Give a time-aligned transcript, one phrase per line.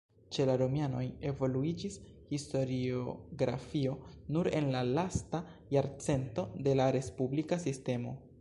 [0.35, 1.01] Ĉe la romianoj
[1.31, 1.97] evoluiĝis
[2.31, 3.93] historiografio
[4.37, 5.45] nur en la lasta
[5.77, 8.21] jarcento de la respublika sistemo.